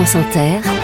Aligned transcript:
France 0.00 0.14
Inter, 0.14 0.79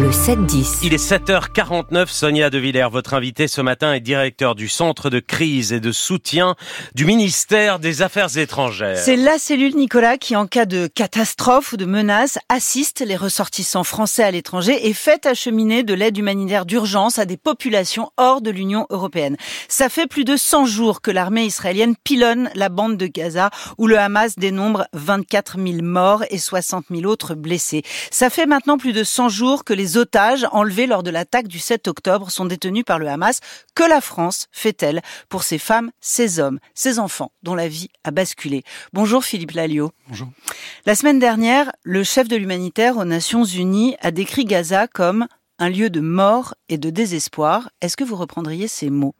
le 0.00 0.10
7-10. 0.10 0.78
Il 0.82 0.94
est 0.94 1.10
7h49, 1.10 2.06
Sonia 2.08 2.48
De 2.48 2.56
Villers, 2.56 2.88
votre 2.90 3.12
invitée 3.12 3.48
ce 3.48 3.60
matin 3.60 3.92
est 3.92 4.00
directeur 4.00 4.54
du 4.54 4.66
Centre 4.66 5.10
de 5.10 5.20
crise 5.20 5.74
et 5.74 5.80
de 5.80 5.92
soutien 5.92 6.54
du 6.94 7.04
ministère 7.04 7.78
des 7.78 8.00
Affaires 8.00 8.38
étrangères. 8.38 8.96
C'est 8.96 9.16
la 9.16 9.38
cellule, 9.38 9.76
Nicolas, 9.76 10.16
qui 10.16 10.36
en 10.36 10.46
cas 10.46 10.64
de 10.64 10.86
catastrophe 10.86 11.72
ou 11.72 11.76
de 11.76 11.84
menace 11.84 12.38
assiste 12.48 13.00
les 13.00 13.16
ressortissants 13.16 13.84
français 13.84 14.22
à 14.22 14.30
l'étranger 14.30 14.88
et 14.88 14.94
fait 14.94 15.26
acheminer 15.26 15.82
de 15.82 15.92
l'aide 15.92 16.16
humanitaire 16.16 16.64
d'urgence 16.64 17.18
à 17.18 17.26
des 17.26 17.36
populations 17.36 18.10
hors 18.16 18.40
de 18.40 18.50
l'Union 18.50 18.86
européenne. 18.88 19.36
Ça 19.68 19.90
fait 19.90 20.06
plus 20.06 20.24
de 20.24 20.36
100 20.36 20.64
jours 20.64 21.02
que 21.02 21.10
l'armée 21.10 21.44
israélienne 21.44 21.94
pilonne 22.04 22.48
la 22.54 22.70
bande 22.70 22.96
de 22.96 23.06
Gaza 23.06 23.50
où 23.76 23.86
le 23.86 23.98
Hamas 23.98 24.36
dénombre 24.36 24.86
24 24.94 25.58
000 25.58 25.82
morts 25.82 26.24
et 26.30 26.38
60 26.38 26.86
000 26.90 27.04
autres 27.04 27.34
blessés. 27.34 27.82
Ça 28.10 28.30
fait 28.30 28.46
maintenant 28.46 28.78
plus 28.78 28.94
de 28.94 29.04
100 29.04 29.28
jours 29.28 29.64
que 29.64 29.74
les 29.74 29.89
les 29.90 29.96
otages 29.96 30.46
enlevés 30.52 30.86
lors 30.86 31.02
de 31.02 31.10
l'attaque 31.10 31.48
du 31.48 31.58
7 31.58 31.88
octobre 31.88 32.30
sont 32.30 32.44
détenus 32.44 32.84
par 32.84 33.00
le 33.00 33.08
Hamas. 33.08 33.40
Que 33.74 33.82
la 33.82 34.00
France 34.00 34.46
fait-elle 34.52 35.02
pour 35.28 35.42
ces 35.42 35.58
femmes, 35.58 35.90
ces 36.00 36.38
hommes, 36.38 36.60
ces 36.74 37.00
enfants 37.00 37.32
dont 37.42 37.56
la 37.56 37.66
vie 37.66 37.88
a 38.04 38.12
basculé? 38.12 38.62
Bonjour 38.92 39.24
Philippe 39.24 39.50
Lalliot. 39.50 39.90
Bonjour. 40.06 40.28
La 40.86 40.94
semaine 40.94 41.18
dernière, 41.18 41.72
le 41.82 42.04
chef 42.04 42.28
de 42.28 42.36
l'humanitaire 42.36 42.98
aux 42.98 43.04
Nations 43.04 43.42
Unies 43.42 43.96
a 44.00 44.12
décrit 44.12 44.44
Gaza 44.44 44.86
comme 44.86 45.26
un 45.58 45.68
lieu 45.68 45.90
de 45.90 46.00
mort 46.00 46.54
et 46.68 46.78
de 46.78 46.90
désespoir. 46.90 47.70
Est-ce 47.80 47.96
que 47.96 48.04
vous 48.04 48.16
reprendriez 48.16 48.68
ces 48.68 48.90
mots? 48.90 49.16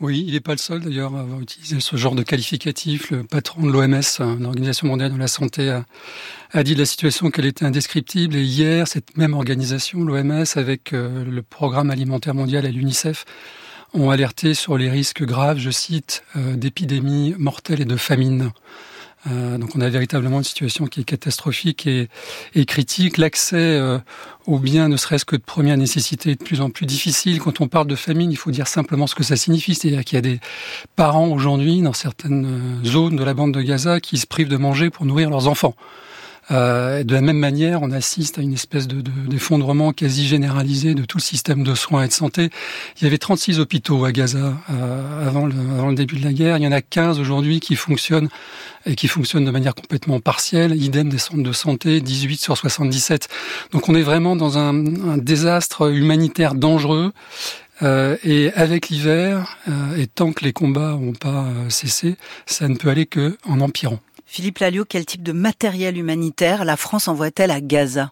Oui, 0.00 0.24
il 0.26 0.32
n'est 0.32 0.40
pas 0.40 0.52
le 0.52 0.58
seul 0.58 0.80
d'ailleurs 0.80 1.14
à 1.14 1.20
avoir 1.20 1.40
utilisé 1.40 1.78
ce 1.78 1.94
genre 1.94 2.16
de 2.16 2.24
qualificatif. 2.24 3.10
Le 3.10 3.22
patron 3.22 3.62
de 3.62 3.70
l'OMS, 3.70 4.40
l'Organisation 4.40 4.88
mondiale 4.88 5.12
de 5.12 5.18
la 5.18 5.28
santé, 5.28 5.80
a, 6.52 6.62
dit 6.64 6.74
de 6.74 6.80
la 6.80 6.84
situation 6.84 7.30
qu'elle 7.30 7.46
était 7.46 7.64
indescriptible. 7.64 8.34
Et 8.34 8.42
hier, 8.42 8.88
cette 8.88 9.16
même 9.16 9.34
organisation, 9.34 10.02
l'OMS, 10.02 10.44
avec 10.56 10.92
euh, 10.92 11.24
le 11.24 11.42
Programme 11.42 11.90
alimentaire 11.90 12.34
mondial 12.34 12.66
et 12.66 12.72
l'UNICEF, 12.72 13.24
ont 13.92 14.10
alerté 14.10 14.54
sur 14.54 14.76
les 14.76 14.90
risques 14.90 15.22
graves, 15.22 15.58
je 15.58 15.70
cite, 15.70 16.24
euh, 16.34 16.56
d'épidémies 16.56 17.36
mortelles 17.38 17.82
et 17.82 17.84
de 17.84 17.96
famine. 17.96 18.50
Euh, 19.30 19.58
donc 19.58 19.70
on 19.74 19.80
a 19.80 19.88
véritablement 19.88 20.38
une 20.38 20.44
situation 20.44 20.86
qui 20.86 21.00
est 21.00 21.04
catastrophique 21.04 21.86
et, 21.86 22.08
et 22.54 22.66
critique. 22.66 23.18
L'accès 23.18 23.56
euh, 23.56 23.98
aux 24.46 24.58
biens, 24.58 24.88
ne 24.88 24.96
serait-ce 24.96 25.24
que 25.24 25.36
de 25.36 25.42
première 25.42 25.76
nécessité, 25.76 26.32
est 26.32 26.40
de 26.40 26.44
plus 26.44 26.60
en 26.60 26.70
plus 26.70 26.86
difficile. 26.86 27.40
Quand 27.40 27.60
on 27.60 27.68
parle 27.68 27.86
de 27.86 27.96
famine, 27.96 28.30
il 28.30 28.36
faut 28.36 28.50
dire 28.50 28.68
simplement 28.68 29.06
ce 29.06 29.14
que 29.14 29.22
ça 29.24 29.36
signifie. 29.36 29.74
C'est-à-dire 29.74 30.04
qu'il 30.04 30.16
y 30.16 30.18
a 30.18 30.22
des 30.22 30.40
parents 30.96 31.28
aujourd'hui 31.28 31.80
dans 31.80 31.92
certaines 31.92 32.46
euh, 32.46 32.84
zones 32.84 33.16
de 33.16 33.24
la 33.24 33.34
bande 33.34 33.54
de 33.54 33.62
Gaza 33.62 34.00
qui 34.00 34.18
se 34.18 34.26
privent 34.26 34.48
de 34.48 34.56
manger 34.56 34.90
pour 34.90 35.06
nourrir 35.06 35.30
leurs 35.30 35.48
enfants. 35.48 35.74
Euh, 36.50 37.04
de 37.04 37.14
la 37.14 37.20
même 37.20 37.38
manière, 37.38 37.82
on 37.82 37.90
assiste 37.90 38.38
à 38.38 38.42
une 38.42 38.52
espèce 38.52 38.86
de, 38.86 39.00
d'effondrement 39.00 39.92
quasi 39.92 40.26
généralisé 40.26 40.94
de 40.94 41.04
tout 41.04 41.18
le 41.18 41.22
système 41.22 41.62
de 41.62 41.74
soins 41.74 42.04
et 42.04 42.08
de 42.08 42.12
santé. 42.12 42.50
Il 43.00 43.04
y 43.04 43.06
avait 43.06 43.18
36 43.18 43.60
hôpitaux 43.60 44.04
à 44.04 44.12
Gaza 44.12 44.54
euh, 44.70 45.26
avant, 45.26 45.46
le, 45.46 45.54
avant, 45.76 45.88
le, 45.88 45.94
début 45.94 46.16
de 46.16 46.24
la 46.24 46.32
guerre. 46.32 46.58
Il 46.58 46.62
y 46.62 46.66
en 46.66 46.72
a 46.72 46.82
15 46.82 47.18
aujourd'hui 47.18 47.60
qui 47.60 47.76
fonctionnent 47.76 48.28
et 48.86 48.94
qui 48.94 49.08
fonctionnent 49.08 49.44
de 49.44 49.50
manière 49.50 49.74
complètement 49.74 50.20
partielle. 50.20 50.74
Idem 50.80 51.08
des 51.08 51.18
centres 51.18 51.42
de 51.42 51.52
santé, 51.52 52.00
18 52.00 52.40
sur 52.40 52.56
77. 52.56 53.28
Donc 53.72 53.88
on 53.88 53.94
est 53.94 54.02
vraiment 54.02 54.36
dans 54.36 54.58
un, 54.58 54.74
un 55.08 55.16
désastre 55.16 55.90
humanitaire 55.92 56.54
dangereux. 56.54 57.12
Euh, 57.82 58.16
et 58.22 58.52
avec 58.52 58.88
l'hiver, 58.88 59.58
euh, 59.68 59.96
et 59.96 60.06
tant 60.06 60.32
que 60.32 60.44
les 60.44 60.52
combats 60.52 60.92
n'ont 60.92 61.12
pas 61.12 61.44
euh, 61.44 61.68
cessé, 61.70 62.16
ça 62.46 62.68
ne 62.68 62.76
peut 62.76 62.88
aller 62.88 63.06
que 63.06 63.36
en 63.46 63.60
empirant. 63.60 63.98
Philippe 64.34 64.58
Lalliot, 64.58 64.84
quel 64.84 65.06
type 65.06 65.22
de 65.22 65.30
matériel 65.30 65.96
humanitaire 65.96 66.64
la 66.64 66.76
France 66.76 67.06
envoie-t-elle 67.06 67.52
à 67.52 67.60
Gaza? 67.60 68.10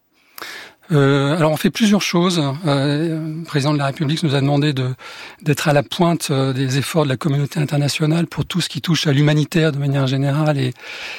Euh, 0.93 1.37
alors 1.37 1.53
on 1.53 1.57
fait 1.57 1.71
plusieurs 1.71 2.03
choses. 2.03 2.43
Euh, 2.67 3.39
le 3.39 3.45
président 3.45 3.73
de 3.73 3.79
la 3.79 3.87
République 3.87 4.23
nous 4.23 4.35
a 4.35 4.41
demandé 4.41 4.73
de 4.73 4.95
d'être 5.43 5.69
à 5.69 5.73
la 5.73 5.83
pointe 5.83 6.29
euh, 6.31 6.53
des 6.53 6.79
efforts 6.79 7.05
de 7.05 7.09
la 7.09 7.17
communauté 7.17 7.59
internationale 7.61 8.27
pour 8.27 8.45
tout 8.45 8.61
ce 8.61 8.69
qui 8.69 8.81
touche 8.81 9.07
à 9.07 9.13
l'humanitaire 9.13 9.73
de 9.73 9.79
manière 9.79 10.07
générale 10.07 10.59
et, 10.59 10.75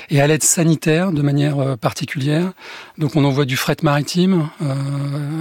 et 0.09 0.22
à 0.22 0.28
l'aide 0.28 0.44
sanitaire 0.44 1.12
de 1.12 1.22
manière 1.22 1.59
euh, 1.59 1.75
particulière. 1.75 2.52
Donc 2.97 3.16
on 3.16 3.24
envoie 3.25 3.46
du 3.46 3.58
fret 3.58 3.78
maritime, 3.81 4.50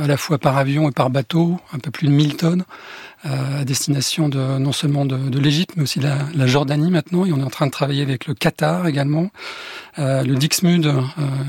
à 0.02 0.06
la 0.06 0.16
fois 0.16 0.38
par 0.38 0.56
avion 0.56 0.88
et 0.88 0.92
par 0.92 1.10
bateau, 1.10 1.60
un 1.72 1.78
peu 1.78 1.90
plus 1.90 2.06
de 2.08 2.12
1000 2.12 2.36
tonnes 2.36 2.64
à 3.24 3.64
destination 3.64 4.28
de 4.28 4.58
non 4.58 4.72
seulement 4.72 5.04
de, 5.04 5.16
de 5.16 5.38
l'Égypte, 5.38 5.74
mais 5.76 5.84
aussi 5.84 6.00
de 6.00 6.04
la, 6.04 6.18
la, 6.34 6.46
Jordanie 6.46 6.90
maintenant. 6.90 7.24
Et 7.24 7.32
on 7.32 7.38
est 7.38 7.44
en 7.44 7.50
train 7.50 7.66
de 7.66 7.70
travailler 7.70 8.02
avec 8.02 8.26
le 8.26 8.34
Qatar 8.34 8.86
également. 8.88 9.30
Euh, 9.98 10.24
le 10.24 10.34
Dixmude, 10.34 10.86
euh, 10.86 11.02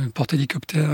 le 0.04 0.10
porte-hélicoptère, 0.12 0.90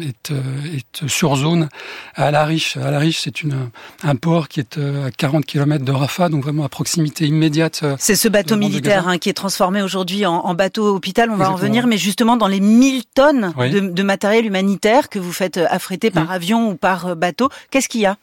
est, 0.00 0.30
est, 0.30 0.32
est, 0.76 1.08
sur 1.22 1.36
zone 1.36 1.68
à 2.16 2.26
Al-Arish. 2.26 2.76
Al-Arish, 2.76 3.20
c'est 3.20 3.42
une, 3.42 3.70
un 4.02 4.16
port 4.16 4.48
qui 4.48 4.58
est 4.58 4.76
à 4.76 5.12
40 5.16 5.46
km 5.46 5.84
de 5.84 5.92
Rafah, 5.92 6.28
donc 6.28 6.42
vraiment 6.42 6.64
à 6.64 6.68
proximité 6.68 7.26
immédiate. 7.26 7.84
C'est 8.00 8.16
ce 8.16 8.26
bateau 8.26 8.56
militaire 8.56 9.06
hein, 9.06 9.18
qui 9.18 9.28
est 9.28 9.34
transformé 9.34 9.82
aujourd'hui 9.82 10.26
en, 10.26 10.34
en, 10.34 10.54
bateau 10.54 10.96
hôpital. 10.96 11.30
On 11.30 11.36
va 11.36 11.44
Exactement. 11.44 11.54
en 11.54 11.68
venir, 11.68 11.86
mais 11.86 11.96
justement 11.96 12.36
dans 12.36 12.48
les 12.48 12.58
1000 12.58 13.04
tonnes 13.14 13.52
oui. 13.56 13.70
de, 13.70 13.78
de, 13.78 14.02
matériel 14.02 14.46
humanitaire 14.46 15.08
que 15.08 15.20
vous 15.20 15.32
faites 15.32 15.58
affréter 15.58 16.10
par 16.10 16.24
mmh. 16.24 16.30
avion 16.30 16.70
ou 16.70 16.74
par 16.74 17.14
bateau, 17.14 17.50
qu'est-ce 17.70 17.88
qu'il 17.88 18.00
y 18.00 18.06
a? 18.06 18.16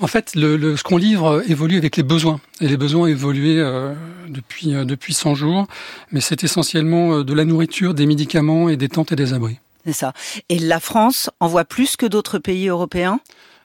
En 0.00 0.06
fait, 0.06 0.34
le, 0.36 0.58
le, 0.58 0.76
ce 0.76 0.82
qu'on 0.82 0.98
livre 0.98 1.42
évolue 1.48 1.78
avec 1.78 1.96
les 1.96 2.02
besoins. 2.02 2.40
Et 2.60 2.68
les 2.68 2.76
besoins 2.76 3.04
ont 3.04 3.06
évolué 3.06 3.58
euh, 3.58 3.94
depuis, 4.28 4.74
euh, 4.74 4.84
depuis 4.84 5.14
100 5.14 5.34
jours. 5.34 5.66
Mais 6.12 6.20
c'est 6.20 6.44
essentiellement 6.44 7.14
euh, 7.14 7.24
de 7.24 7.32
la 7.32 7.46
nourriture, 7.46 7.94
des 7.94 8.06
médicaments 8.06 8.68
et 8.68 8.76
des 8.76 8.90
tentes 8.90 9.12
et 9.12 9.16
des 9.16 9.32
abris. 9.32 9.58
C'est 9.88 9.94
ça. 9.94 10.12
Et 10.50 10.58
la 10.58 10.80
France 10.80 11.30
envoie 11.40 11.64
plus 11.64 11.96
que 11.96 12.04
d'autres 12.04 12.38
pays 12.38 12.68
européens? 12.68 13.20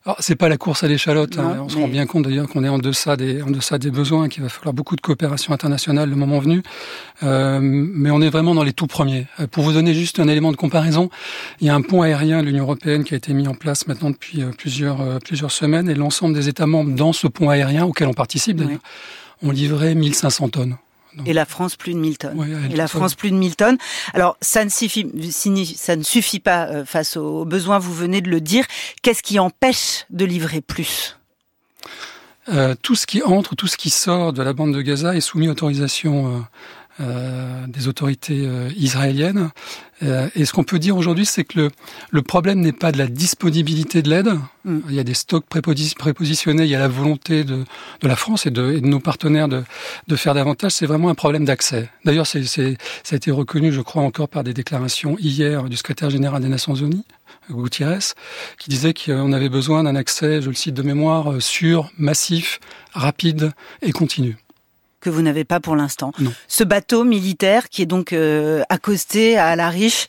Alors, 0.05 0.15
c'est 0.21 0.37
pas 0.37 0.47
la 0.47 0.55
course 0.55 0.81
à 0.81 0.87
l'échalote. 0.87 1.37
Hein. 1.37 1.57
On 1.59 1.67
se 1.67 1.75
rend 1.75 1.89
bien 1.89 2.05
compte 2.05 2.23
d'ailleurs 2.23 2.47
qu'on 2.47 2.63
est 2.63 2.69
en 2.69 2.77
deçà 2.77 3.17
des 3.17 3.41
en 3.41 3.51
deçà 3.51 3.77
des 3.77 3.91
besoins, 3.91 4.29
qu'il 4.29 4.41
va 4.41 4.47
falloir 4.47 4.73
beaucoup 4.73 4.95
de 4.95 5.01
coopération 5.01 5.51
internationale 5.51 6.09
le 6.09 6.15
moment 6.15 6.39
venu. 6.39 6.63
Euh, 7.23 7.59
mais 7.61 8.09
on 8.09 8.21
est 8.21 8.29
vraiment 8.29 8.55
dans 8.55 8.63
les 8.63 8.71
tout 8.71 8.87
premiers. 8.87 9.27
Euh, 9.41 9.47
pour 9.47 9.65
vous 9.65 9.73
donner 9.73 9.93
juste 9.93 10.17
un 10.21 10.29
élément 10.29 10.53
de 10.53 10.55
comparaison, 10.55 11.09
il 11.59 11.67
y 11.67 11.69
a 11.69 11.75
un 11.75 11.81
pont 11.81 12.03
aérien 12.03 12.39
de 12.39 12.47
l'Union 12.47 12.63
européenne 12.63 13.03
qui 13.03 13.15
a 13.15 13.17
été 13.17 13.33
mis 13.33 13.49
en 13.49 13.53
place 13.53 13.85
maintenant 13.87 14.11
depuis 14.11 14.43
euh, 14.43 14.51
plusieurs 14.57 15.19
plusieurs 15.19 15.51
semaines, 15.51 15.89
et 15.89 15.95
l'ensemble 15.95 16.35
des 16.35 16.47
États 16.47 16.67
membres 16.67 16.95
dans 16.95 17.11
ce 17.11 17.27
pont 17.27 17.49
aérien 17.49 17.83
auquel 17.83 18.07
on 18.07 18.13
participe 18.13 18.55
d'ailleurs, 18.55 18.79
oui. 19.41 19.49
ont 19.49 19.51
livré 19.51 19.93
1500 19.93 20.47
tonnes. 20.47 20.77
Et 21.25 21.33
la 21.33 21.45
France 21.45 21.75
plus 21.75 21.93
de 21.93 21.99
1000 21.99 22.17
tonnes. 22.17 22.69
Et 22.71 22.75
la 22.75 22.87
France 22.87 23.15
plus 23.15 23.31
de 23.31 23.35
1000 23.35 23.55
tonnes. 23.55 23.77
Alors 24.13 24.37
ça 24.41 24.63
ne 24.65 24.69
suffit, 24.69 25.07
ça 25.75 25.95
ne 25.95 26.03
suffit 26.03 26.39
pas 26.39 26.67
euh, 26.67 26.85
face 26.85 27.17
aux 27.17 27.45
besoins. 27.45 27.79
Vous 27.79 27.93
venez 27.93 28.21
de 28.21 28.29
le 28.29 28.41
dire. 28.41 28.65
Qu'est-ce 29.01 29.23
qui 29.23 29.39
empêche 29.39 30.05
de 30.09 30.25
livrer 30.25 30.61
plus? 30.61 31.17
Euh, 32.49 32.75
Tout 32.81 32.95
ce 32.95 33.05
qui 33.05 33.23
entre, 33.23 33.55
tout 33.55 33.67
ce 33.67 33.77
qui 33.77 33.89
sort 33.89 34.33
de 34.33 34.43
la 34.43 34.53
bande 34.53 34.73
de 34.73 34.81
Gaza 34.81 35.15
est 35.15 35.21
soumis 35.21 35.47
à 35.47 35.51
autorisation. 35.51 36.27
Euh, 36.27 36.39
euh, 36.99 37.65
des 37.67 37.87
autorités 37.87 38.43
euh, 38.45 38.69
israéliennes. 38.77 39.49
Euh, 40.03 40.29
et 40.35 40.45
ce 40.45 40.53
qu'on 40.53 40.63
peut 40.63 40.77
dire 40.77 40.95
aujourd'hui, 40.95 41.25
c'est 41.25 41.43
que 41.43 41.59
le, 41.59 41.69
le 42.11 42.21
problème 42.21 42.59
n'est 42.59 42.71
pas 42.71 42.91
de 42.91 42.99
la 42.99 43.07
disponibilité 43.07 44.03
de 44.03 44.11
l'aide. 44.11 44.29
Mm. 44.63 44.79
Il 44.89 44.95
y 44.95 44.99
a 44.99 45.03
des 45.03 45.15
stocks 45.15 45.45
prépositionnés, 45.45 46.63
il 46.63 46.69
y 46.69 46.75
a 46.75 46.79
la 46.79 46.87
volonté 46.87 47.43
de, 47.45 47.63
de 48.01 48.07
la 48.07 48.15
France 48.15 48.45
et 48.45 48.51
de, 48.51 48.73
et 48.73 48.81
de 48.81 48.85
nos 48.85 48.99
partenaires 48.99 49.47
de, 49.47 49.63
de 50.07 50.15
faire 50.15 50.35
davantage. 50.35 50.73
C'est 50.73 50.85
vraiment 50.85 51.09
un 51.09 51.15
problème 51.15 51.45
d'accès. 51.45 51.89
D'ailleurs, 52.05 52.27
c'est, 52.27 52.43
c'est, 52.43 52.77
ça 53.03 53.15
a 53.15 53.17
été 53.17 53.31
reconnu, 53.31 53.71
je 53.71 53.81
crois, 53.81 54.03
encore 54.03 54.29
par 54.29 54.43
des 54.43 54.53
déclarations 54.53 55.17
hier 55.19 55.63
du 55.63 55.77
secrétaire 55.77 56.11
général 56.11 56.43
des 56.43 56.49
Nations 56.49 56.75
Unies, 56.75 57.05
Gutiérrez, 57.49 58.13
qui 58.59 58.69
disait 58.69 58.93
qu'on 58.93 59.33
avait 59.33 59.49
besoin 59.49 59.83
d'un 59.83 59.95
accès, 59.95 60.43
je 60.43 60.49
le 60.49 60.55
cite 60.55 60.75
de 60.75 60.83
mémoire, 60.83 61.41
sûr, 61.41 61.91
massif, 61.97 62.59
rapide 62.93 63.51
et 63.81 63.91
continu 63.91 64.37
que 65.03 65.09
vous 65.09 65.21
n'avez 65.21 65.43
pas 65.43 65.59
pour 65.59 65.75
l'instant. 65.75 66.13
Ce 66.47 66.63
bateau 66.63 67.03
militaire 67.03 67.69
qui 67.69 67.81
est 67.81 67.85
donc 67.85 68.13
euh, 68.13 68.63
accosté 68.69 69.37
à 69.37 69.55
la 69.55 69.69
riche, 69.69 70.07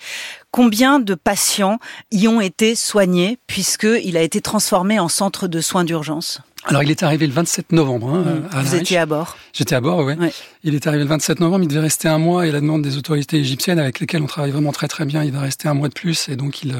combien 0.52 1.00
de 1.00 1.14
patients 1.14 1.80
y 2.12 2.28
ont 2.28 2.40
été 2.40 2.76
soignés 2.76 3.38
puisqu'il 3.48 4.16
a 4.16 4.22
été 4.22 4.40
transformé 4.40 5.00
en 5.00 5.08
centre 5.08 5.48
de 5.48 5.60
soins 5.60 5.84
d'urgence? 5.84 6.40
Alors, 6.66 6.82
il 6.82 6.90
est 6.90 7.02
arrivé 7.02 7.26
le 7.26 7.32
27 7.32 7.72
novembre. 7.72 8.08
Hein, 8.08 8.22
mmh. 8.22 8.60
Vous 8.60 8.74
étiez 8.76 8.96
à 8.96 9.04
bord 9.04 9.36
J'étais 9.52 9.74
à 9.74 9.82
bord, 9.82 9.98
oui. 9.98 10.14
Ouais. 10.14 10.32
Il 10.62 10.74
est 10.74 10.86
arrivé 10.86 11.02
le 11.02 11.08
27 11.10 11.40
novembre, 11.40 11.64
il 11.64 11.68
devait 11.68 11.80
rester 11.80 12.08
un 12.08 12.18
mois 12.18 12.46
et 12.46 12.52
la 12.52 12.60
demande 12.60 12.80
des 12.80 12.96
autorités 12.96 13.36
égyptiennes 13.36 13.78
avec 13.78 14.00
lesquelles 14.00 14.22
on 14.22 14.26
travaille 14.26 14.52
vraiment 14.52 14.72
très 14.72 14.88
très 14.88 15.04
bien, 15.04 15.22
il 15.24 15.32
va 15.32 15.40
rester 15.40 15.68
un 15.68 15.74
mois 15.74 15.88
de 15.88 15.92
plus 15.92 16.28
et 16.30 16.36
donc 16.36 16.62
il, 16.62 16.74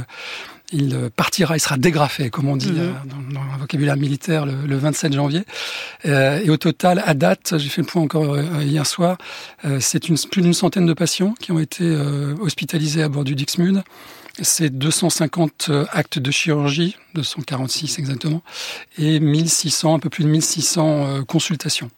il 0.75 1.11
partira, 1.15 1.57
il 1.57 1.61
sera 1.61 1.77
dégrafé, 1.77 2.31
comme 2.31 2.49
on 2.49 2.57
dit 2.57 2.73
mmh. 2.73 2.95
dans, 3.07 3.41
dans, 3.41 3.45
le 3.45 3.59
vocabulaire 3.61 3.97
militaire, 3.97 4.45
le, 4.45 4.67
le 4.67 4.77
27 4.77 5.13
janvier. 5.13 5.45
Euh, 6.07 6.41
et 6.43 6.51
au 6.51 6.57
total, 6.57 7.03
à 7.07 7.15
date, 7.15 7.55
j'ai 7.59 7.69
fait 7.69 7.83
le 7.83 7.87
point 7.87 8.03
encore 8.03 8.35
euh, 8.35 8.63
hier 8.63 8.87
soir, 8.87 9.17
euh, 9.65 9.79
c'est 9.81 10.01
plus 10.31 10.43
d'une 10.43 10.55
centaine 10.55 10.87
de 10.87 10.93
patients 10.93 11.35
qui 11.41 11.53
ont 11.53 11.59
été 11.59 11.85
euh, 11.85 12.35
hospitalisés 12.41 13.03
à 13.03 13.09
bord 13.09 13.25
du 13.25 13.35
Dixmude. 13.35 13.83
C'est 14.43 14.71
250 14.71 15.71
actes 15.93 16.19
de 16.19 16.31
chirurgie, 16.33 16.97
246 17.15 18.01
exactement, 18.01 18.43
et 18.99 19.21
1600, 19.21 19.95
un 19.95 19.99
peu 20.01 20.11
plus 20.11 20.25
de 20.25 20.29
1600 20.29 21.23
consultations. 21.29 21.89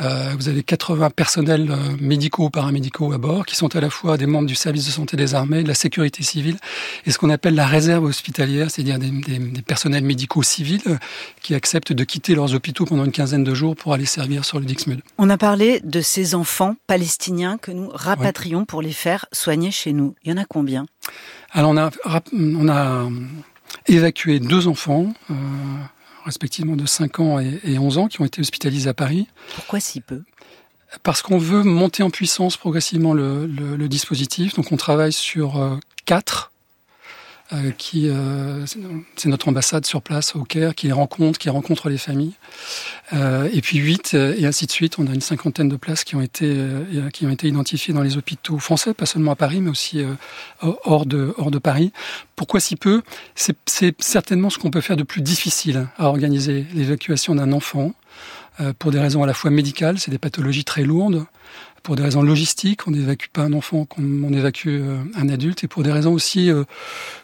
Euh, 0.00 0.34
vous 0.36 0.48
avez 0.48 0.62
80 0.62 1.10
personnels 1.10 1.70
euh, 1.70 1.96
médicaux, 2.00 2.50
paramédicaux 2.50 3.12
à 3.12 3.18
bord, 3.18 3.46
qui 3.46 3.56
sont 3.56 3.74
à 3.74 3.80
la 3.80 3.90
fois 3.90 4.16
des 4.16 4.26
membres 4.26 4.46
du 4.46 4.54
service 4.54 4.86
de 4.86 4.90
santé 4.90 5.16
des 5.16 5.34
armées, 5.34 5.62
de 5.62 5.68
la 5.68 5.74
sécurité 5.74 6.22
civile, 6.22 6.56
et 7.06 7.10
ce 7.10 7.18
qu'on 7.18 7.30
appelle 7.30 7.54
la 7.54 7.66
réserve 7.66 8.04
hospitalière, 8.04 8.70
c'est-à-dire 8.70 8.98
des, 8.98 9.10
des, 9.10 9.38
des, 9.38 9.62
personnels 9.62 10.04
médicaux 10.04 10.42
civils 10.42 10.82
euh, 10.86 10.96
qui 11.42 11.54
acceptent 11.54 11.92
de 11.92 12.04
quitter 12.04 12.34
leurs 12.34 12.54
hôpitaux 12.54 12.84
pendant 12.84 13.04
une 13.04 13.12
quinzaine 13.12 13.44
de 13.44 13.54
jours 13.54 13.74
pour 13.74 13.92
aller 13.92 14.06
servir 14.06 14.44
sur 14.44 14.60
le 14.60 14.66
Dixmude. 14.66 15.00
On 15.18 15.30
a 15.30 15.36
parlé 15.36 15.80
de 15.80 16.00
ces 16.00 16.34
enfants 16.34 16.76
palestiniens 16.86 17.58
que 17.58 17.72
nous 17.72 17.90
rapatrions 17.92 18.60
oui. 18.60 18.66
pour 18.66 18.82
les 18.82 18.92
faire 18.92 19.26
soigner 19.32 19.70
chez 19.70 19.92
nous. 19.92 20.14
Il 20.22 20.30
y 20.30 20.32
en 20.32 20.36
a 20.36 20.44
combien? 20.44 20.86
Alors 21.52 21.70
on 21.70 21.76
a, 21.76 21.90
on 22.32 22.68
a 22.68 23.08
évacué 23.86 24.38
deux 24.38 24.68
enfants. 24.68 25.12
Euh, 25.30 25.34
respectivement 26.24 26.76
de 26.76 26.86
5 26.86 27.20
ans 27.20 27.38
et 27.40 27.78
11 27.78 27.98
ans, 27.98 28.08
qui 28.08 28.20
ont 28.20 28.24
été 28.24 28.40
hospitalisés 28.40 28.90
à 28.90 28.94
Paris. 28.94 29.26
Pourquoi 29.54 29.80
si 29.80 30.00
peu? 30.00 30.22
Parce 31.02 31.22
qu'on 31.22 31.38
veut 31.38 31.62
monter 31.62 32.02
en 32.02 32.10
puissance 32.10 32.56
progressivement 32.56 33.12
le, 33.12 33.46
le, 33.46 33.76
le 33.76 33.88
dispositif. 33.88 34.54
Donc 34.54 34.72
on 34.72 34.76
travaille 34.76 35.12
sur 35.12 35.60
euh, 35.60 35.76
4 36.06 36.47
euh, 37.54 37.70
qui 37.70 38.10
euh, 38.10 38.66
c'est 39.16 39.28
notre 39.30 39.48
ambassade 39.48 39.86
sur 39.86 40.02
place 40.02 40.36
au 40.36 40.44
Caire 40.44 40.74
qui 40.74 40.86
les 40.86 40.92
rencontre, 40.92 41.38
qui 41.38 41.48
rencontre 41.48 41.88
les 41.88 41.96
familles. 41.96 42.34
Euh, 43.14 43.48
et 43.52 43.62
puis 43.62 43.78
8 43.78 44.12
et 44.12 44.44
ainsi 44.44 44.66
de 44.66 44.70
suite. 44.70 44.98
On 44.98 45.06
a 45.06 45.14
une 45.14 45.22
cinquantaine 45.22 45.70
de 45.70 45.76
places 45.76 46.04
qui 46.04 46.14
ont 46.14 46.20
été 46.20 46.54
qui 47.12 47.24
ont 47.24 47.30
été 47.30 47.48
identifiées 47.48 47.94
dans 47.94 48.02
les 48.02 48.18
hôpitaux 48.18 48.58
français, 48.58 48.92
pas 48.92 49.06
seulement 49.06 49.32
à 49.32 49.36
Paris, 49.36 49.62
mais 49.62 49.70
aussi 49.70 50.04
hors 50.60 51.06
de 51.06 51.34
hors 51.38 51.50
de 51.50 51.58
Paris. 51.58 51.90
Pourquoi 52.36 52.60
si 52.60 52.76
peu? 52.76 53.00
C'est 53.34 53.96
certainement 53.98 54.50
ce 54.50 54.58
qu'on 54.58 54.70
peut 54.70 54.82
faire 54.82 54.98
de 54.98 55.02
plus 55.02 55.22
difficile 55.22 55.88
à 55.96 56.08
organiser 56.08 56.66
l'évacuation 56.74 57.34
d'un 57.34 57.52
enfant 57.52 57.94
pour 58.78 58.90
des 58.90 58.98
raisons 58.98 59.22
à 59.22 59.26
la 59.26 59.34
fois 59.34 59.50
médicales, 59.50 59.98
c'est 59.98 60.10
des 60.10 60.18
pathologies 60.18 60.64
très 60.64 60.82
lourdes, 60.82 61.24
pour 61.82 61.96
des 61.96 62.02
raisons 62.02 62.22
logistiques, 62.22 62.86
on 62.86 62.90
n'évacue 62.90 63.28
pas 63.32 63.42
un 63.42 63.52
enfant 63.52 63.84
comme 63.84 64.24
on 64.24 64.32
évacue 64.32 64.68
euh, 64.68 64.98
un 65.14 65.28
adulte, 65.28 65.64
et 65.64 65.68
pour 65.68 65.82
des 65.82 65.92
raisons 65.92 66.12
aussi 66.12 66.50
euh, 66.50 66.64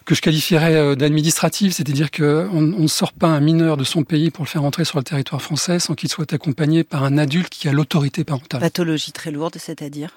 que 0.05 0.15
je 0.15 0.23
qualifierais 0.23 0.75
euh, 0.75 0.95
d'administratives, 0.95 1.73
c'est-à-dire 1.73 2.11
qu'on 2.11 2.61
ne 2.61 2.87
sort 2.87 3.13
pas 3.13 3.29
un 3.29 3.41
mineur 3.41 3.77
de 3.77 3.85
son 3.85 4.05
pays 4.05 4.31
pour 4.31 4.45
le 4.45 4.49
faire 4.49 4.65
entrer 4.65 4.85
sur 4.85 4.99
le 4.99 5.05
territoire 5.05 5.43
français 5.43 5.79
sans 5.79 5.95
qu'il 5.95 6.09
soit 6.09 6.33
accompagné 6.33 6.85
par 6.85 7.05
un 7.05 7.19
adulte 7.19 7.49
qui 7.49 7.69
a 7.69 7.73
l'autorité 7.73 8.25
parentale. 8.25 8.61
Pathologie 8.61 9.13
très 9.13 9.31
lourde, 9.31 9.57
c'est-à-dire? 9.59 10.11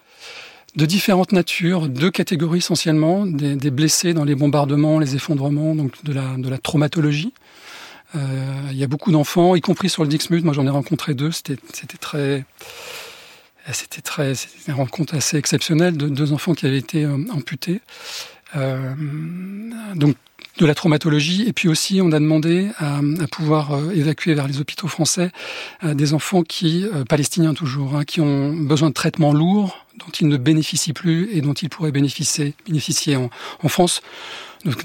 De 0.76 0.86
différentes 0.86 1.32
natures, 1.32 1.88
deux 1.88 2.12
catégories 2.12 2.60
essentiellement, 2.60 3.26
des, 3.26 3.56
des, 3.56 3.72
blessés 3.72 4.14
dans 4.14 4.26
les 4.26 4.36
bombardements, 4.36 5.00
les 5.00 5.16
effondrements, 5.16 5.74
donc 5.76 6.04
de 6.04 6.14
la, 6.14 6.36
de 6.38 6.50
la 6.50 6.58
traumatologie. 6.58 7.34
Euh, 8.16 8.70
il 8.72 8.78
y 8.78 8.84
a 8.84 8.88
beaucoup 8.88 9.12
d'enfants, 9.12 9.56
y 9.56 9.62
compris 9.62 9.90
sur 9.90 10.04
le 10.04 10.10
Dixmude. 10.10 10.44
Moi, 10.44 10.54
j'en 10.54 10.66
ai 10.66 10.70
rencontré 10.70 11.14
deux. 11.14 11.32
C'était 11.32 11.58
très, 12.00 12.46
c'était 13.74 14.02
très, 14.02 14.36
c'était 14.36 14.72
une 14.72 14.78
rencontre 14.78 15.16
assez 15.16 15.38
exceptionnelle 15.38 15.98
de 15.98 16.08
deux 16.08 16.34
enfants 16.34 16.54
qui 16.54 16.66
avaient 16.66 16.78
été 16.78 17.04
euh, 17.04 17.18
amputés. 17.32 17.82
Euh, 18.56 18.94
donc 19.96 20.16
de 20.58 20.66
la 20.66 20.74
traumatologie 20.74 21.48
et 21.48 21.54
puis 21.54 21.68
aussi 21.68 22.00
on 22.02 22.12
a 22.12 22.20
demandé 22.20 22.70
à, 22.80 23.00
pouvoir 23.30 23.74
euh, 23.74 23.92
évacuer 23.92 24.34
vers 24.34 24.48
les 24.48 24.60
hôpitaux 24.60 24.88
français 24.88 25.30
des 25.84 26.14
enfants 26.14 26.42
qui 26.42 26.86
palestiniens 27.10 27.54
toujours 27.54 27.96
hein, 27.96 28.06
qui 28.06 28.22
ont 28.22 28.54
besoin 28.54 28.90
de 28.90 28.94
traitements 28.94 29.34
lourds 29.34 29.86
dont 30.00 30.12
ils 30.20 30.28
ne 30.28 30.38
bénéficient 30.38 30.94
plus 30.94 31.30
et 31.32 31.42
dont 31.42 31.54
ils 31.54 31.70
pourraient 31.70 31.92
bénéficier 31.92 32.56
en, 33.18 33.30
France 33.68 34.02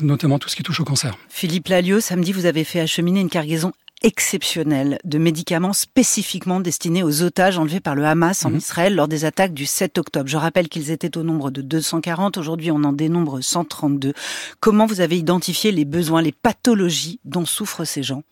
notamment 0.01 0.39
tout 0.39 0.51
ce 0.51 0.57
qui 0.57 0.63
touche 0.63 0.81
au 0.81 0.85
cancer. 0.85 1.17
Philippe 1.31 1.69
Lalliot, 1.69 2.01
samedi 2.01 2.33
vous 2.33 2.45
avez 2.45 2.65
fait 2.65 2.81
acheminer 2.81 3.21
une 3.21 3.31
cargaison 3.31 3.73
exceptionnel 4.03 4.99
de 5.05 5.19
médicaments 5.19 5.73
spécifiquement 5.73 6.61
destinés 6.61 7.03
aux 7.03 7.23
otages 7.23 7.59
enlevés 7.59 7.81
par 7.81 7.95
le 7.95 8.05
Hamas 8.05 8.45
en 8.45 8.51
mmh. 8.51 8.57
Israël 8.57 8.95
lors 8.95 9.09
des 9.09 9.25
attaques 9.25 9.55
du 9.55 9.67
7 9.67 9.99
octobre. 9.99 10.29
Je 10.29 10.37
rappelle 10.37 10.69
qu'ils 10.69 10.91
étaient 10.91 11.17
au 11.17 11.23
nombre 11.23 11.51
de 11.51 11.63
240. 11.63 12.37
Aujourd'hui, 12.37 12.71
on 12.71 12.85
en 12.85 12.93
dénombre 12.93 13.41
132. 13.41 14.13
Comment 14.61 14.87
vous 14.87 15.01
avez 15.01 15.19
identifié 15.19 15.73
les 15.73 15.85
besoins, 15.85 16.23
les 16.23 16.33
pathologies 16.33 17.21
dont 17.25 17.45
souffrent 17.45 17.85
ces 17.85 18.03
gens? 18.03 18.23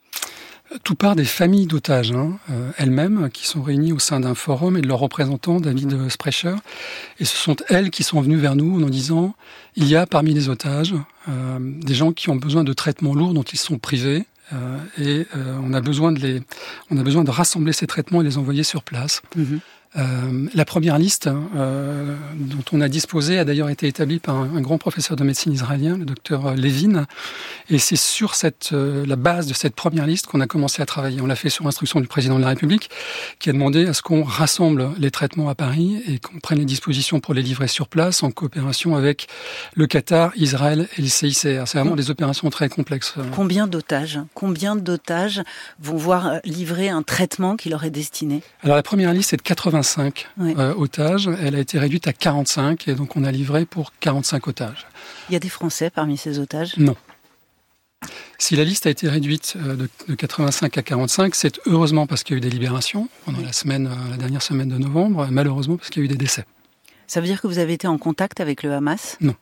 Tout 0.85 0.95
part 0.95 1.17
des 1.17 1.25
familles 1.25 1.67
d'otages 1.67 2.13
hein, 2.13 2.39
euh, 2.49 2.71
elles-mêmes 2.77 3.29
qui 3.33 3.45
sont 3.45 3.61
réunies 3.61 3.93
au 3.93 3.99
sein 3.99 4.21
d'un 4.21 4.37
forum 4.37 4.77
et 4.77 4.81
de 4.81 4.87
leur 4.87 5.01
représentant 5.01 5.59
David 5.59 6.09
Sprecher. 6.09 6.55
Et 7.19 7.25
ce 7.25 7.37
sont 7.37 7.57
elles 7.69 7.91
qui 7.91 8.05
sont 8.05 8.21
venues 8.21 8.37
vers 8.37 8.55
nous 8.55 8.81
en 8.81 8.89
disant 8.89 9.35
il 9.75 9.89
y 9.89 9.97
a 9.97 10.07
parmi 10.07 10.33
les 10.33 10.49
otages 10.49 10.95
euh, 11.29 11.59
des 11.61 11.95
gens 11.95 12.13
qui 12.13 12.31
ont 12.31 12.37
besoin 12.37 12.63
de 12.63 12.73
traitements 12.73 13.15
lourds 13.15 13.35
dont 13.35 13.43
ils 13.43 13.59
sont 13.59 13.79
privés 13.79 14.27
et 14.99 15.27
euh, 15.37 15.59
on 15.63 15.73
a 15.73 15.81
besoin 15.81 16.13
de 16.13 16.21
les, 16.21 16.43
on 16.91 16.99
a 16.99 17.03
besoin 17.03 17.25
de 17.25 17.31
rassembler 17.31 17.73
ces 17.73 17.87
traitements 17.87 18.21
et 18.21 18.25
les 18.25 18.39
envoyer 18.39 18.63
sur 18.63 18.83
place. 18.83 19.23
Mmh. 19.37 19.57
Euh, 19.97 20.47
la 20.55 20.65
première 20.65 20.99
liste 20.99 21.29
euh, 21.57 22.15
dont 22.37 22.63
on 22.71 22.81
a 22.81 22.89
disposé 22.89 23.41
a 23.41 23.45
d'ailleurs 23.45 23.71
été 23.71 23.89
établie 23.89 24.21
par 24.21 24.37
un, 24.37 24.55
un, 24.55 24.61
grand 24.61 24.79
professeur 24.79 25.17
de 25.17 25.25
médecine 25.25 25.53
israélien, 25.53 25.97
le 25.97 26.05
docteur 26.05 26.55
Levin, 26.55 27.07
et 27.69 27.79
c'est 27.79 27.97
sur 27.97 28.37
cette, 28.37 28.71
euh, 28.73 29.05
la 29.05 29.17
base 29.17 29.49
de 29.49 29.55
cette 29.55 29.75
première 29.75 30.07
liste 30.07 30.27
qu'on 30.29 30.41
a 30.41 30.47
commencé 30.47 30.81
à 30.81 30.87
travailler. 30.87 31.21
On 31.21 31.27
l'a 31.27 31.35
fait 31.35 31.51
sur 31.51 31.67
instruction 31.67 32.01
du 32.01 32.07
président 32.07 32.37
de 32.37 32.43
la 32.43 32.51
République, 32.51 32.89
qui 33.41 33.51
a 33.51 33.53
demandé 33.53 33.87
à 33.87 33.93
ce 33.93 34.01
qu'on 34.01 34.23
rassemble 34.23 34.91
les 34.97 35.11
traitements 35.11 35.49
à 35.49 35.57
Paris 35.57 36.01
et 36.07 36.21
qu'on 36.21 36.39
prenne 36.39 36.59
les 36.59 36.65
dispositions 36.65 37.19
pour 37.19 37.35
les 37.35 37.43
livrer 37.43 37.67
sur 37.67 37.89
place 37.89 38.23
en 38.23 38.31
coopération 38.31 38.95
avec 38.95 39.27
le 39.75 39.89
Qatar, 39.89 40.31
Israël 40.37 40.87
et 40.99 41.03
le 41.03 41.09
CICR. 41.09 41.67
C'est 41.67 41.79
vraiment 41.79 41.97
des 41.97 42.11
opérations 42.11 42.49
très 42.51 42.69
complexes. 42.69 43.15
Combien 43.35 43.67
d'otages 43.67 44.21
Combien 44.35 44.77
d'otages 44.77 45.43
vont 45.81 45.97
voir 45.97 46.39
livrer 46.45 46.91
un 46.91 47.03
traitement 47.03 47.57
qui 47.57 47.71
leur 47.71 47.83
est 47.83 47.91
destiné? 47.91 48.43
Alors 48.63 48.77
la 48.77 48.85
première 48.85 49.13
liste 49.13 49.33
est 49.33 49.37
de 49.37 49.43
80 49.43 49.80
85 49.83 50.29
oui. 50.39 50.55
euh, 50.59 50.75
otages. 50.75 51.31
Elle 51.41 51.55
a 51.55 51.61
été 51.61 51.79
réduite 51.79 52.07
à 52.07 52.13
45 52.13 52.89
et 52.89 52.95
donc 52.95 53.17
on 53.17 53.25
a 53.25 53.31
livré 53.33 53.65
pour 53.65 53.93
45 54.01 54.49
otages. 54.49 54.87
Il 55.29 55.33
y 55.33 55.37
a 55.37 55.39
des 55.41 55.49
Français 55.49 55.91
parmi 55.91 56.17
ces 56.17 56.39
otages? 56.39 56.77
Non. 56.77 56.97
Si 58.39 58.57
la 58.57 58.65
liste 58.65 58.87
a 58.87 58.91
été 58.91 59.09
réduite 59.09 59.55
euh, 59.57 59.77
de, 59.77 59.89
de 60.09 60.15
85 60.15 60.79
à 60.79 60.83
45, 60.83 61.35
c'est 61.35 61.61
heureusement 61.67 62.07
parce 62.07 62.23
qu'il 62.23 62.35
y 62.35 62.37
a 62.37 62.39
eu 62.39 62.41
des 62.41 62.51
libérations 62.51 63.09
pendant 63.25 63.39
oui. 63.39 63.45
la 63.45 63.53
semaine, 63.53 63.87
euh, 63.87 64.11
la 64.11 64.17
dernière 64.17 64.43
semaine 64.43 64.69
de 64.69 64.79
novembre, 64.79 65.29
malheureusement 65.31 65.77
parce 65.77 65.91
qu'il 65.91 66.03
y 66.03 66.05
a 66.05 66.07
eu 66.07 66.09
des 66.09 66.17
décès. 66.17 66.45
Ça 67.07 67.21
veut 67.21 67.27
dire 67.27 67.41
que 67.41 67.47
vous 67.47 67.59
avez 67.59 67.75
été 67.75 67.89
en 67.89 67.99
contact 67.99 68.41
avec 68.41 68.63
le 68.63 68.73
Hamas? 68.73 69.17
Non. 69.21 69.35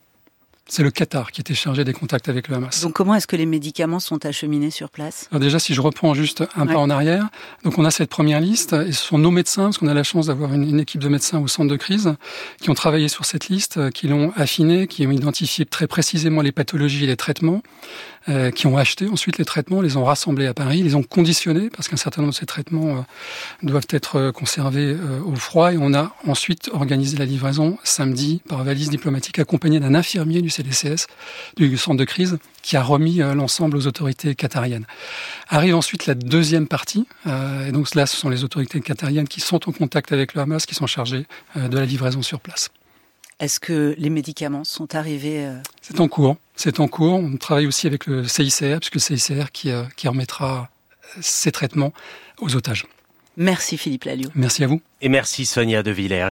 C'est 0.70 0.82
le 0.82 0.90
Qatar 0.90 1.32
qui 1.32 1.40
était 1.40 1.54
chargé 1.54 1.82
des 1.82 1.94
contacts 1.94 2.28
avec 2.28 2.48
le 2.48 2.56
Hamas. 2.56 2.82
Donc 2.82 2.92
comment 2.92 3.14
est-ce 3.14 3.26
que 3.26 3.36
les 3.36 3.46
médicaments 3.46 4.00
sont 4.00 4.24
acheminés 4.26 4.70
sur 4.70 4.90
place? 4.90 5.26
Alors 5.30 5.40
Déjà, 5.40 5.58
si 5.58 5.72
je 5.72 5.80
reprends 5.80 6.12
juste 6.12 6.44
un 6.54 6.66
ouais. 6.66 6.74
pas 6.74 6.78
en 6.78 6.90
arrière, 6.90 7.28
donc 7.64 7.78
on 7.78 7.84
a 7.86 7.90
cette 7.90 8.10
première 8.10 8.40
liste, 8.40 8.74
et 8.74 8.92
ce 8.92 9.02
sont 9.02 9.18
nos 9.18 9.30
médecins, 9.30 9.64
parce 9.64 9.78
qu'on 9.78 9.88
a 9.88 9.94
la 9.94 10.02
chance 10.02 10.26
d'avoir 10.26 10.52
une, 10.52 10.68
une, 10.68 10.80
équipe 10.80 11.00
de 11.00 11.08
médecins 11.08 11.40
au 11.40 11.48
centre 11.48 11.70
de 11.70 11.76
crise, 11.76 12.14
qui 12.60 12.68
ont 12.68 12.74
travaillé 12.74 13.08
sur 13.08 13.24
cette 13.24 13.48
liste, 13.48 13.90
qui 13.92 14.08
l'ont 14.08 14.32
affinée, 14.36 14.86
qui 14.86 15.06
ont 15.06 15.10
identifié 15.10 15.64
très 15.64 15.86
précisément 15.86 16.42
les 16.42 16.52
pathologies 16.52 17.04
et 17.04 17.06
les 17.06 17.16
traitements, 17.16 17.62
euh, 18.28 18.50
qui 18.50 18.66
ont 18.66 18.76
acheté 18.76 19.08
ensuite 19.08 19.38
les 19.38 19.46
traitements, 19.46 19.80
les 19.80 19.96
ont 19.96 20.04
rassemblés 20.04 20.46
à 20.46 20.52
Paris, 20.52 20.82
les 20.82 20.94
ont 20.94 21.02
conditionnés, 21.02 21.70
parce 21.70 21.88
qu'un 21.88 21.96
certain 21.96 22.20
nombre 22.20 22.34
de 22.34 22.38
ces 22.38 22.44
traitements 22.44 22.98
euh, 22.98 23.00
doivent 23.62 23.86
être 23.88 24.16
euh, 24.16 24.32
conservés 24.32 24.94
au 25.24 25.34
froid, 25.34 25.72
et 25.72 25.78
on 25.78 25.94
a 25.94 26.14
ensuite 26.26 26.68
organisé 26.74 27.16
la 27.16 27.24
livraison 27.24 27.78
samedi 27.84 28.42
par 28.46 28.64
valise 28.64 28.90
diplomatique 28.90 29.38
accompagnée 29.38 29.80
d'un 29.80 29.94
infirmier 29.94 30.42
du 30.42 30.50
CDCS, 30.62 31.06
du 31.56 31.76
centre 31.76 31.96
de 31.96 32.04
crise, 32.04 32.38
qui 32.62 32.76
a 32.76 32.82
remis 32.82 33.22
euh, 33.22 33.34
l'ensemble 33.34 33.76
aux 33.76 33.86
autorités 33.86 34.34
qatariennes. 34.34 34.86
Arrive 35.48 35.74
ensuite 35.74 36.06
la 36.06 36.14
deuxième 36.14 36.66
partie, 36.66 37.06
euh, 37.26 37.66
et 37.66 37.72
donc 37.72 37.94
là, 37.94 38.06
ce 38.06 38.16
sont 38.16 38.28
les 38.28 38.44
autorités 38.44 38.80
qatariennes 38.80 39.28
qui 39.28 39.40
sont 39.40 39.68
en 39.68 39.72
contact 39.72 40.12
avec 40.12 40.34
le 40.34 40.42
Hamas, 40.42 40.66
qui 40.66 40.74
sont 40.74 40.86
chargées 40.86 41.26
euh, 41.56 41.68
de 41.68 41.78
la 41.78 41.86
livraison 41.86 42.22
sur 42.22 42.40
place. 42.40 42.70
Est-ce 43.40 43.60
que 43.60 43.94
les 43.98 44.10
médicaments 44.10 44.64
sont 44.64 44.96
arrivés 44.96 45.46
euh... 45.46 45.54
C'est 45.80 46.00
en 46.00 46.08
cours. 46.08 46.36
C'est 46.56 46.80
en 46.80 46.88
cours. 46.88 47.14
On 47.14 47.36
travaille 47.36 47.68
aussi 47.68 47.86
avec 47.86 48.06
le 48.06 48.26
CICR, 48.26 48.80
puisque 48.80 48.94
le 48.94 49.00
CICR 49.00 49.52
qui, 49.52 49.70
euh, 49.70 49.84
qui 49.96 50.08
remettra 50.08 50.70
ces 51.20 51.52
traitements 51.52 51.92
aux 52.40 52.56
otages. 52.56 52.86
Merci 53.36 53.78
Philippe 53.78 54.04
Lalliot. 54.04 54.30
Merci 54.34 54.64
à 54.64 54.66
vous. 54.66 54.82
Et 55.00 55.08
merci 55.08 55.46
Sonia 55.46 55.84
De 55.84 55.92
Villers. 55.92 56.26